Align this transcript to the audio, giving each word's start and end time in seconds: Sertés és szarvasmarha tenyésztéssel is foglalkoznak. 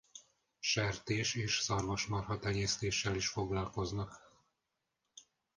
Sertés 0.59 1.33
és 1.35 1.59
szarvasmarha 1.59 2.39
tenyésztéssel 2.39 3.15
is 3.15 3.27
foglalkoznak. 3.27 4.35